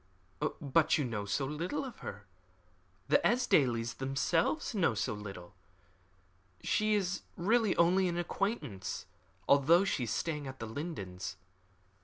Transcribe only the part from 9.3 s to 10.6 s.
although she is staying at